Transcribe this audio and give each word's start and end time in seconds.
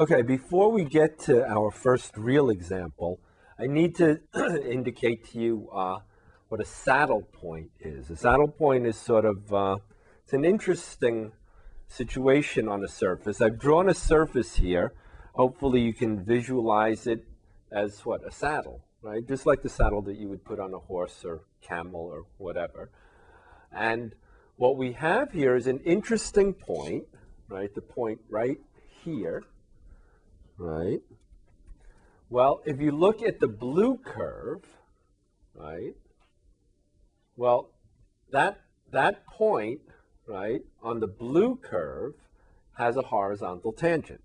Okay, 0.00 0.22
before 0.22 0.72
we 0.72 0.84
get 0.84 1.18
to 1.26 1.46
our 1.46 1.70
first 1.70 2.16
real 2.16 2.48
example, 2.48 3.20
I 3.58 3.66
need 3.66 3.96
to 3.96 4.20
indicate 4.64 5.30
to 5.32 5.38
you 5.38 5.68
uh, 5.74 5.98
what 6.48 6.58
a 6.58 6.64
saddle 6.64 7.20
point 7.20 7.70
is. 7.80 8.08
A 8.08 8.16
saddle 8.16 8.48
point 8.48 8.86
is 8.86 8.96
sort 8.96 9.26
of, 9.26 9.52
uh, 9.52 9.76
it's 10.24 10.32
an 10.32 10.46
interesting 10.46 11.32
situation 11.86 12.66
on 12.66 12.82
a 12.82 12.88
surface. 12.88 13.42
I've 13.42 13.58
drawn 13.58 13.90
a 13.90 13.94
surface 13.94 14.56
here. 14.56 14.94
Hopefully 15.34 15.82
you 15.82 15.92
can 15.92 16.24
visualize 16.24 17.06
it 17.06 17.26
as 17.70 18.00
what, 18.06 18.26
a 18.26 18.30
saddle, 18.30 18.80
right? 19.02 19.28
Just 19.28 19.44
like 19.44 19.60
the 19.60 19.68
saddle 19.68 20.00
that 20.04 20.16
you 20.16 20.30
would 20.30 20.46
put 20.46 20.58
on 20.58 20.72
a 20.72 20.78
horse 20.78 21.26
or 21.26 21.42
camel 21.60 22.00
or 22.00 22.24
whatever. 22.38 22.90
And 23.70 24.14
what 24.56 24.78
we 24.78 24.92
have 24.92 25.32
here 25.32 25.56
is 25.56 25.66
an 25.66 25.80
interesting 25.80 26.54
point, 26.54 27.04
right? 27.50 27.74
The 27.74 27.82
point 27.82 28.20
right 28.30 28.56
here 29.04 29.44
right? 30.60 31.00
Well, 32.28 32.62
if 32.64 32.80
you 32.80 32.92
look 32.92 33.22
at 33.22 33.40
the 33.40 33.48
blue 33.48 33.98
curve, 34.04 34.64
right? 35.54 35.94
Well, 37.36 37.70
that 38.30 38.60
that 38.92 39.26
point, 39.26 39.80
right, 40.26 40.60
on 40.82 41.00
the 41.00 41.08
blue 41.08 41.56
curve 41.56 42.14
has 42.74 42.96
a 42.96 43.02
horizontal 43.02 43.72
tangent. 43.72 44.22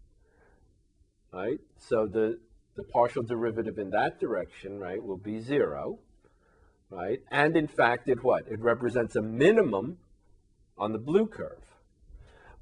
Right? 1.33 1.59
So 1.77 2.05
the 2.05 2.39
the 2.75 2.83
partial 2.83 3.23
derivative 3.23 3.77
in 3.77 3.89
that 3.91 4.19
direction, 4.19 4.79
right, 4.79 5.01
will 5.01 5.17
be 5.17 5.39
zero, 5.39 5.99
right? 6.89 7.19
And 7.31 7.55
in 7.55 7.67
fact, 7.67 8.09
it 8.09 8.21
what? 8.21 8.47
It 8.49 8.59
represents 8.59 9.15
a 9.15 9.21
minimum 9.21 9.97
on 10.77 10.91
the 10.91 10.99
blue 10.99 11.25
curve. 11.25 11.63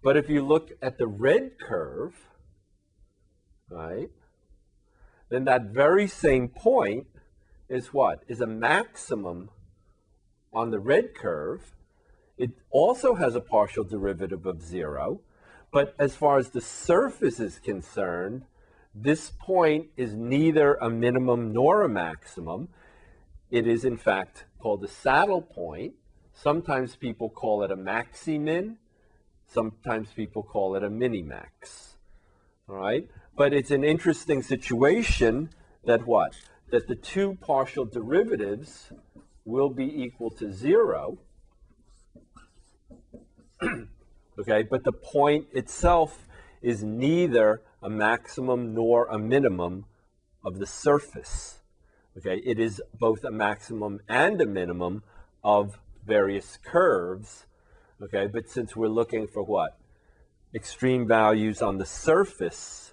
But 0.04 0.16
if 0.16 0.30
you 0.30 0.46
look 0.46 0.70
at 0.82 1.00
the 1.00 1.08
red 1.08 1.58
curve, 1.60 2.14
right? 3.74 4.10
Then 5.30 5.46
that 5.46 5.74
very 5.74 6.08
same 6.08 6.48
point 6.48 7.08
is 7.68 7.94
what? 7.94 8.24
Is 8.28 8.40
a 8.40 8.48
maximum 8.48 9.50
on 10.54 10.70
the 10.70 10.80
red 10.80 11.16
curve. 11.16 11.74
It 12.38 12.52
also 12.70 13.16
has 13.16 13.36
a 13.36 13.42
partial 13.42 13.84
derivative 13.84 14.46
of 14.46 14.62
zero, 14.62 15.22
but 15.72 15.96
as 15.98 16.16
far 16.16 16.38
as 16.38 16.50
the 16.50 16.62
surface 16.62 17.40
is 17.40 17.60
concerned, 17.60 18.44
this 18.94 19.32
point 19.32 19.88
is 19.98 20.14
neither 20.14 20.76
a 20.76 20.90
minimum 20.90 21.52
nor 21.52 21.82
a 21.82 21.90
maximum. 21.90 22.70
It 23.50 23.68
is 23.68 23.84
in 23.84 23.98
fact 23.98 24.46
called 24.60 24.84
a 24.84 24.88
saddle 24.88 25.42
point. 25.42 25.94
Sometimes 26.34 26.96
people 26.96 27.30
call 27.30 27.64
it 27.64 27.72
a 27.72 27.76
maximin. 27.76 28.78
Sometimes 29.48 30.10
people 30.16 30.44
call 30.44 30.76
it 30.76 30.84
a 30.84 30.90
minimax. 30.90 31.96
All 32.70 32.76
right. 32.76 33.08
But 33.36 33.54
it's 33.54 33.72
an 33.72 33.84
interesting 33.84 34.44
situation 34.44 35.50
that 35.86 36.06
what? 36.06 36.36
That 36.70 36.88
the 36.88 36.96
two 36.96 37.38
partial 37.42 37.86
derivatives 37.86 38.92
will 39.44 39.70
be 39.70 40.04
equal 40.04 40.30
to 40.32 40.52
zero. 40.52 41.18
okay, 44.40 44.64
but 44.64 44.84
the 44.84 44.92
point 44.92 45.48
itself 45.52 46.28
is 46.62 46.84
neither 46.84 47.62
a 47.82 47.90
maximum 47.90 48.74
nor 48.74 49.06
a 49.08 49.18
minimum 49.18 49.86
of 50.46 50.60
the 50.60 50.68
surface. 50.68 51.60
Okay, 52.18 52.42
it 52.46 52.60
is 52.60 52.82
both 53.00 53.24
a 53.24 53.32
maximum 53.32 54.00
and 54.08 54.40
a 54.42 54.46
minimum 54.46 55.04
of 55.44 55.80
various 56.06 56.58
curves. 56.64 57.46
Okay, 58.02 58.28
but 58.28 58.48
since 58.48 58.76
we're 58.76 58.88
looking 58.88 59.28
for 59.28 59.44
what? 59.44 59.78
Extreme 60.54 61.08
values 61.08 61.62
on 61.62 61.80
the 61.80 61.86
surface, 61.86 62.93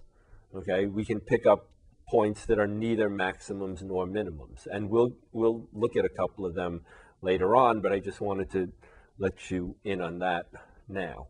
okay, 0.55 0.87
we 0.87 1.05
can 1.05 1.21
pick 1.21 1.47
up 1.47 1.69
points 2.09 2.47
that 2.47 2.59
are 2.59 2.67
neither 2.67 3.09
maximums 3.09 3.83
nor 3.83 4.07
minimums. 4.07 4.67
And 4.67 4.91
we'll, 4.91 5.13
we'll 5.33 5.69
look 5.73 5.97
at 5.97 6.05
a 6.05 6.09
couple 6.09 6.45
of 6.45 6.55
them 6.55 6.83
later 7.23 7.55
on, 7.55 7.81
but 7.81 7.93
I 7.93 8.01
just 8.01 8.21
wanted 8.21 8.51
to 8.53 8.73
let 9.19 9.51
you 9.51 9.77
in 9.85 10.01
on 10.01 10.19
that 10.19 10.47
now. 10.89 11.29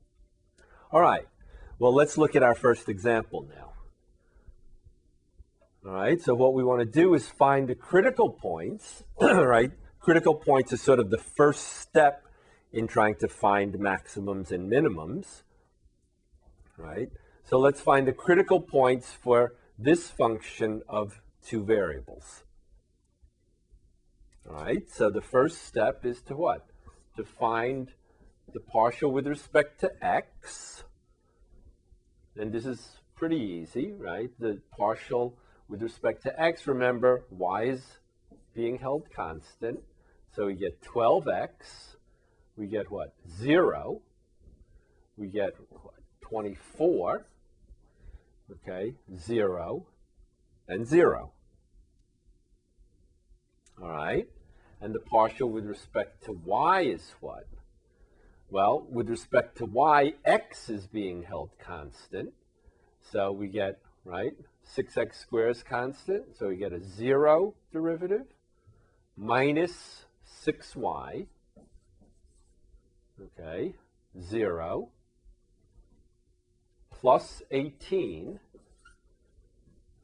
All 0.93 1.01
right, 1.01 1.27
well, 1.79 1.95
let's 1.95 2.17
look 2.17 2.35
at 2.35 2.43
our 2.43 2.55
first 2.55 2.89
example 2.89 3.47
now. 3.49 3.73
All 5.87 5.93
right, 5.93 6.21
so 6.21 6.35
what 6.35 6.55
we 6.55 6.63
want 6.63 6.81
to 6.81 6.87
do 6.87 7.15
is 7.15 7.29
find 7.29 7.69
the 7.69 7.75
critical 7.75 8.31
points, 8.31 9.03
right? 9.21 9.71
Critical 10.01 10.35
points 10.35 10.73
is 10.73 10.83
sort 10.83 10.99
of 10.99 11.11
the 11.11 11.19
first 11.19 11.79
step 11.81 12.25
in 12.73 12.87
trying 12.87 13.17
to 13.17 13.29
find 13.29 13.79
maximums 13.79 14.53
and 14.53 14.71
minimums, 14.71 15.43
right? 16.77 17.09
So 17.51 17.59
let's 17.59 17.81
find 17.81 18.07
the 18.07 18.13
critical 18.13 18.61
points 18.61 19.11
for 19.11 19.55
this 19.77 20.09
function 20.09 20.83
of 20.89 21.21
two 21.45 21.65
variables. 21.65 22.45
All 24.49 24.55
right, 24.55 24.89
so 24.89 25.11
the 25.11 25.21
first 25.21 25.65
step 25.65 26.07
is 26.07 26.23
to 26.29 26.37
what? 26.37 26.65
To 27.17 27.25
find 27.25 27.89
the 28.53 28.61
partial 28.61 29.11
with 29.11 29.27
respect 29.27 29.81
to 29.81 29.91
x. 30.01 30.85
And 32.37 32.53
this 32.53 32.67
is 32.67 33.01
pretty 33.17 33.41
easy, 33.41 33.95
right? 33.99 34.31
The 34.39 34.61
partial 34.79 35.37
with 35.69 35.83
respect 35.83 36.23
to 36.23 36.41
x, 36.41 36.69
remember, 36.69 37.25
y 37.31 37.65
is 37.65 37.83
being 38.55 38.79
held 38.79 39.09
constant. 39.13 39.81
So 40.37 40.47
we 40.47 40.55
get 40.55 40.81
12x. 40.83 41.97
We 42.57 42.69
get 42.69 42.93
what? 42.93 43.13
0. 43.29 44.03
We 45.17 45.27
get 45.27 45.57
what? 45.69 45.95
24 46.21 47.27
okay, 48.53 48.95
0 49.17 49.87
and 50.69 50.87
0. 50.87 51.33
All 53.83 53.89
right? 53.89 54.29
And 54.81 54.95
the 54.95 55.01
partial 55.01 55.51
with 55.51 55.67
respect 55.67 56.25
to 56.25 56.33
y 56.33 56.83
is 56.83 57.15
what? 57.21 57.47
Well, 58.51 58.87
with 58.91 59.09
respect 59.09 59.59
to 59.59 59.65
y, 59.67 60.15
x 60.25 60.69
is 60.69 60.87
being 60.87 61.23
held 61.23 61.51
constant. 61.59 62.33
So 63.13 63.31
we 63.33 63.49
get, 63.49 63.79
right, 64.05 64.35
6x 64.77 65.15
squared 65.15 65.57
is 65.57 65.63
constant. 65.63 66.37
So 66.37 66.49
we 66.49 66.57
get 66.57 66.73
a 66.73 66.83
0 66.83 67.55
derivative 67.73 68.27
minus 69.17 70.07
6y, 70.45 71.27
okay, 73.23 73.75
0 74.21 74.89
plus 77.01 77.43
18, 77.51 78.39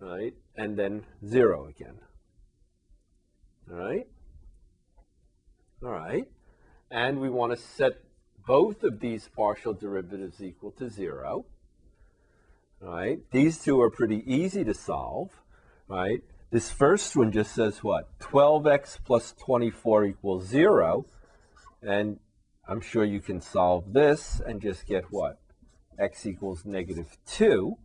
right? 0.01 0.35
And 0.57 0.79
then 0.79 1.05
0 1.27 1.67
again. 1.67 1.99
All 3.71 3.77
right? 3.77 4.07
All 5.83 5.91
right. 5.91 6.27
And 6.91 7.21
we 7.21 7.29
want 7.29 7.53
to 7.53 7.59
set 7.59 8.01
both 8.47 8.83
of 8.83 9.01
these 9.01 9.29
partial 9.37 9.75
derivatives 9.75 10.43
equal 10.43 10.71
to 10.73 10.89
0. 10.89 11.45
All 12.83 12.89
right? 12.89 13.19
These 13.31 13.63
two 13.63 13.81
are 13.83 13.91
pretty 13.91 14.23
easy 14.27 14.65
to 14.65 14.73
solve, 14.73 15.31
right? 15.89 16.23
This 16.51 16.71
first 16.71 17.15
one 17.17 17.33
just 17.33 17.55
says 17.55 17.83
what? 17.83 18.19
12x 18.21 18.99
plus 19.05 19.35
24 19.45 20.07
equals 20.07 20.47
0. 20.47 21.07
And 21.83 22.21
I'm 22.67 22.81
sure 22.81 23.05
you 23.05 23.21
can 23.21 23.43
solve 23.43 23.93
this 23.93 24.41
and 24.47 24.63
just 24.63 24.87
get 24.87 25.05
what? 25.11 25.39
X 25.99 26.27
equals 26.27 26.65
negative 26.65 27.17
2, 27.27 27.77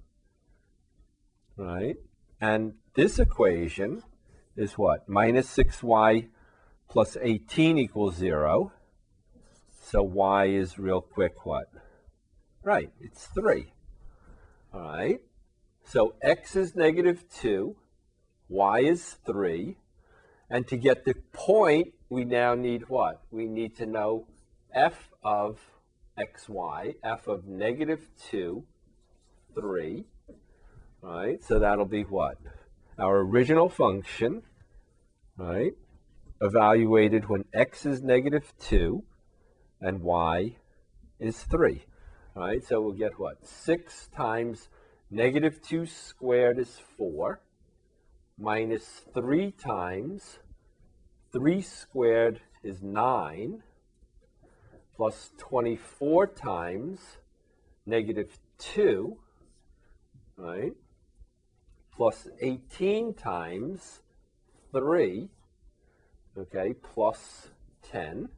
right? 1.57 1.95
And 2.39 2.73
this 2.95 3.19
equation 3.19 4.03
is 4.55 4.73
what? 4.73 5.07
Minus 5.07 5.55
6y 5.55 6.29
plus 6.89 7.17
18 7.21 7.77
equals 7.77 8.15
0. 8.15 8.71
So 9.83 10.03
y 10.03 10.45
is 10.45 10.77
real 10.77 11.01
quick 11.01 11.45
what? 11.45 11.69
Right, 12.63 12.91
it's 12.99 13.27
3. 13.27 13.71
All 14.73 14.81
right. 14.81 15.19
So 15.83 16.15
x 16.21 16.55
is 16.55 16.75
negative 16.75 17.25
2, 17.39 17.75
y 18.49 18.79
is 18.79 19.17
3. 19.25 19.77
And 20.49 20.67
to 20.67 20.77
get 20.77 21.05
the 21.05 21.15
point, 21.31 21.93
we 22.09 22.25
now 22.25 22.55
need 22.55 22.89
what? 22.89 23.21
We 23.31 23.47
need 23.47 23.75
to 23.77 23.85
know 23.85 24.27
f 24.73 25.09
of 25.23 25.59
xy, 26.17 26.95
f 27.03 27.27
of 27.27 27.47
negative 27.47 28.09
2, 28.29 28.63
3. 29.55 30.05
Right, 31.01 31.43
so 31.43 31.59
that'll 31.59 31.85
be 31.85 32.03
what? 32.03 32.37
Our 32.99 33.19
original 33.19 33.69
function, 33.69 34.43
right, 35.37 35.73
evaluated 36.41 37.27
when 37.27 37.45
x 37.53 37.85
is 37.85 38.03
negative 38.03 38.53
2 38.59 39.03
and 39.79 40.01
y 40.01 40.57
is 41.19 41.43
3. 41.43 41.83
Right, 42.35 42.63
so 42.63 42.81
we'll 42.81 42.93
get 42.93 43.19
what? 43.19 43.45
6 43.45 44.09
times 44.15 44.69
negative 45.09 45.61
2 45.61 45.85
squared 45.85 46.59
is 46.59 46.79
4, 46.97 47.41
minus 48.37 49.01
3 49.13 49.51
times 49.51 50.39
3 51.31 51.61
squared 51.61 52.41
is 52.63 52.81
9, 52.81 53.63
plus 54.95 55.31
24 55.37 56.27
times 56.27 56.99
negative 57.85 58.37
2, 58.59 59.17
right, 60.37 60.73
plus 61.95 62.27
18 62.39 63.13
times 63.13 64.01
3, 64.71 65.29
okay, 66.37 66.73
plus 66.73 67.49
10. 67.91 68.29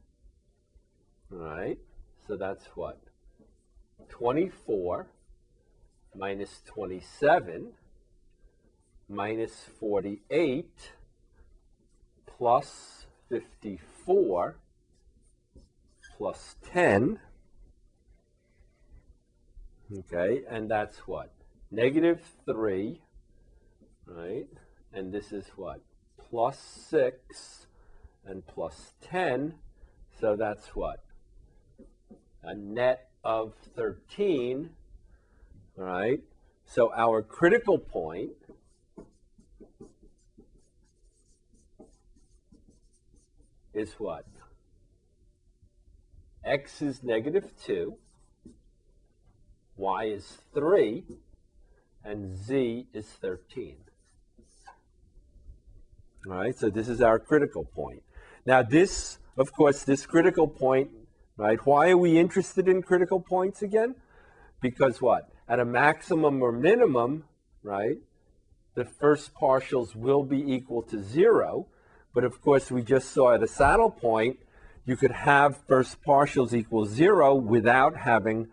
All 1.32 1.38
right, 1.38 1.78
so 2.26 2.36
that's 2.36 2.64
what? 2.74 2.98
24 4.08 5.08
minus 6.16 6.62
27 6.66 7.72
minus 9.08 9.52
48 9.80 10.92
plus 12.26 13.06
54 13.28 14.56
plus 16.16 16.56
10. 16.72 17.18
Okay, 19.98 20.42
and 20.48 20.70
that's 20.70 20.98
what? 21.06 21.32
Negative 21.70 22.20
3, 22.46 23.00
right? 24.06 24.46
And 24.92 25.12
this 25.12 25.32
is 25.32 25.46
what? 25.56 25.80
Plus 26.16 26.58
6 26.90 27.66
and 28.26 28.46
plus 28.46 28.92
10. 29.02 29.54
So 30.20 30.36
that's 30.36 30.68
what? 30.68 31.04
A 32.42 32.54
net 32.54 33.08
of 33.24 33.54
13, 33.76 34.70
all 35.78 35.84
right? 35.84 36.20
So 36.66 36.92
our 36.94 37.22
critical 37.22 37.78
point 37.78 38.32
is 43.72 43.92
what? 43.98 44.24
X 46.44 46.82
is 46.82 47.02
negative 47.02 47.50
2, 47.64 47.96
Y 49.76 50.04
is 50.04 50.38
3, 50.52 51.04
and 52.04 52.36
Z 52.36 52.86
is 52.92 53.06
13. 53.06 53.76
All 56.26 56.34
right, 56.34 56.56
so 56.56 56.68
this 56.68 56.88
is 56.88 57.00
our 57.00 57.18
critical 57.18 57.64
point. 57.64 58.02
Now 58.44 58.62
this, 58.62 59.18
of 59.38 59.52
course, 59.52 59.84
this 59.84 60.04
critical 60.06 60.46
point, 60.46 60.90
right, 61.36 61.58
why 61.64 61.90
are 61.90 61.98
we 61.98 62.18
interested 62.18 62.68
in 62.68 62.82
critical 62.82 63.20
points 63.20 63.62
again? 63.62 63.94
Because 64.60 65.00
what? 65.00 65.30
At 65.48 65.60
a 65.60 65.64
maximum 65.64 66.42
or 66.42 66.52
minimum, 66.52 67.24
right, 67.62 67.98
the 68.74 68.84
first 68.84 69.34
partials 69.34 69.94
will 69.94 70.24
be 70.24 70.40
equal 70.52 70.82
to 70.82 71.02
zero. 71.02 71.68
But 72.14 72.24
of 72.24 72.40
course, 72.40 72.70
we 72.70 72.82
just 72.82 73.10
saw 73.10 73.34
at 73.34 73.42
a 73.42 73.48
saddle 73.48 73.90
point, 73.90 74.38
you 74.86 74.96
could 74.96 75.12
have 75.12 75.56
first 75.66 76.02
partials 76.02 76.52
equal 76.52 76.86
zero 76.86 77.34
without 77.34 77.96
having 77.96 78.48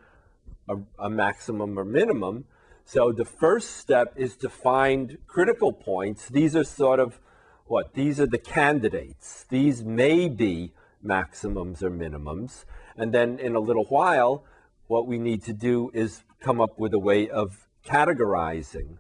a, 0.70 0.78
a 1.00 1.10
maximum 1.10 1.78
or 1.78 1.86
minimum. 1.86 2.46
So 2.86 3.12
the 3.12 3.26
first 3.26 3.78
step 3.78 4.14
is 4.16 4.36
to 4.38 4.50
find 4.50 5.18
critical 5.28 5.74
points. 5.74 6.28
These 6.30 6.56
are 6.56 6.64
sort 6.64 7.00
of 7.00 7.20
what? 7.66 7.94
These 7.94 8.20
are 8.20 8.28
the 8.28 8.38
candidates. 8.38 9.46
These 9.50 9.84
may 9.84 10.28
be 10.28 10.74
maximums 11.02 11.82
or 11.82 11.90
minimums. 11.90 12.66
And 12.98 13.14
then 13.14 13.40
in 13.40 13.56
a 13.56 13.60
little 13.60 13.86
while, 13.86 14.44
what 14.88 15.08
we 15.08 15.18
need 15.18 15.44
to 15.44 15.54
do 15.54 15.90
is 15.94 16.24
come 16.42 16.60
up 16.60 16.78
with 16.78 16.94
a 16.94 17.00
way 17.00 17.30
of 17.30 17.68
categorizing, 17.86 18.98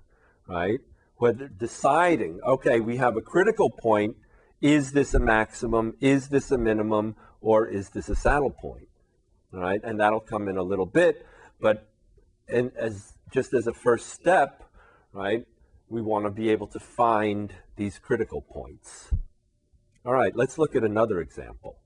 right? 0.47 0.79
Whether 1.17 1.49
deciding, 1.49 2.39
okay, 2.47 2.79
we 2.79 2.97
have 2.97 3.17
a 3.17 3.21
critical 3.21 3.69
point. 3.69 4.15
Is 4.61 4.91
this 4.91 5.13
a 5.13 5.19
maximum? 5.19 5.95
Is 5.99 6.29
this 6.29 6.51
a 6.51 6.57
minimum? 6.57 7.15
Or 7.41 7.67
is 7.67 7.89
this 7.89 8.07
a 8.09 8.15
saddle 8.15 8.51
point? 8.51 8.87
All 9.53 9.59
right, 9.59 9.81
and 9.83 9.99
that'll 9.99 10.19
come 10.19 10.47
in 10.47 10.57
a 10.57 10.63
little 10.63 10.85
bit. 10.85 11.25
But 11.59 11.89
and 12.47 12.71
as 12.77 13.13
just 13.31 13.53
as 13.53 13.67
a 13.67 13.73
first 13.73 14.09
step, 14.09 14.63
right, 15.13 15.45
we 15.89 16.01
want 16.01 16.25
to 16.25 16.31
be 16.31 16.49
able 16.49 16.67
to 16.67 16.79
find 16.79 17.53
these 17.75 17.97
critical 17.99 18.41
points. 18.41 19.11
All 20.05 20.13
right, 20.13 20.35
let's 20.35 20.57
look 20.57 20.75
at 20.75 20.83
another 20.83 21.19
example. 21.19 21.80